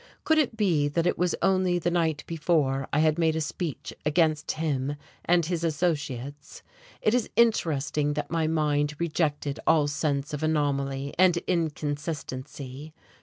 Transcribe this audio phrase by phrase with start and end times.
[0.23, 3.93] Could it be that it was only the night before I had made a speech
[4.03, 6.63] against him and his associates?
[7.03, 12.95] It is interesting that my mind rejected all sense of anomaly and inconsistency.